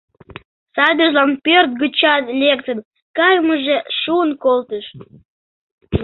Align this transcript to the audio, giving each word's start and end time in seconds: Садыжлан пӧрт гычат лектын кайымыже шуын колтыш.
Садыжлан 0.75 1.31
пӧрт 1.45 1.71
гычат 1.81 2.25
лектын 2.41 2.79
кайымыже 3.17 3.77
шуын 3.99 4.31
колтыш. 4.43 4.85